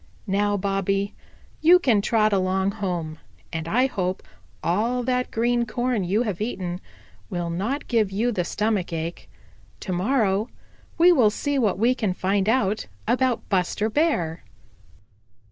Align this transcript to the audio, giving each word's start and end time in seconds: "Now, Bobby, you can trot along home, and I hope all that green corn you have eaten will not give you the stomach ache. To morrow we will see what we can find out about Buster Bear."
"Now, 0.25 0.57
Bobby, 0.57 1.13
you 1.61 1.77
can 1.77 2.01
trot 2.01 2.33
along 2.33 2.71
home, 2.71 3.19
and 3.53 3.67
I 3.67 3.85
hope 3.85 4.23
all 4.63 5.03
that 5.03 5.29
green 5.29 5.67
corn 5.67 6.03
you 6.03 6.23
have 6.23 6.41
eaten 6.41 6.81
will 7.29 7.51
not 7.51 7.87
give 7.87 8.09
you 8.11 8.31
the 8.31 8.43
stomach 8.43 8.91
ache. 8.91 9.29
To 9.81 9.93
morrow 9.93 10.49
we 10.97 11.11
will 11.11 11.29
see 11.29 11.59
what 11.59 11.77
we 11.77 11.93
can 11.93 12.15
find 12.15 12.49
out 12.49 12.87
about 13.07 13.47
Buster 13.47 13.91
Bear." 13.91 14.43